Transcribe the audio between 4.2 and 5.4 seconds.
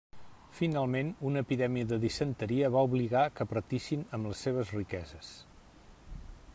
les seves riqueses.